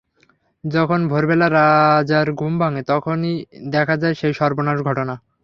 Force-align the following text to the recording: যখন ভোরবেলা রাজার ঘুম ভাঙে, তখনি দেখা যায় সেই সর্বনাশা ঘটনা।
যখন 0.63 0.99
ভোরবেলা 1.07 1.47
রাজার 1.49 2.27
ঘুম 2.33 2.53
ভাঙে, 2.61 2.81
তখনি 2.87 3.31
দেখা 3.71 3.95
যায় 4.01 4.15
সেই 4.15 4.33
সর্বনাশা 4.39 4.83
ঘটনা। 4.89 5.13